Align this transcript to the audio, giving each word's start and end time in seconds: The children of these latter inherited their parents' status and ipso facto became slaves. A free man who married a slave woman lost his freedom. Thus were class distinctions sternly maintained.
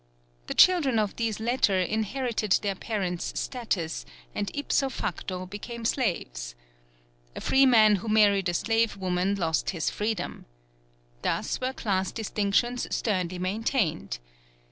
The 0.47 0.55
children 0.55 0.97
of 0.97 1.15
these 1.15 1.39
latter 1.39 1.79
inherited 1.79 2.53
their 2.63 2.73
parents' 2.73 3.39
status 3.39 4.03
and 4.33 4.49
ipso 4.55 4.89
facto 4.89 5.45
became 5.45 5.85
slaves. 5.85 6.55
A 7.35 7.39
free 7.39 7.67
man 7.67 7.97
who 7.97 8.09
married 8.09 8.49
a 8.49 8.55
slave 8.55 8.97
woman 8.97 9.35
lost 9.35 9.69
his 9.69 9.91
freedom. 9.91 10.47
Thus 11.21 11.61
were 11.61 11.73
class 11.73 12.11
distinctions 12.11 12.87
sternly 12.89 13.37
maintained. 13.37 14.17